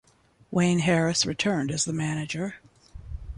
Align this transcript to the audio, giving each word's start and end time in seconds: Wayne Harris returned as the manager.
Wayne 0.49 0.79
Harris 0.79 1.27
returned 1.27 1.69
as 1.69 1.85
the 1.85 1.93
manager. 1.93 2.55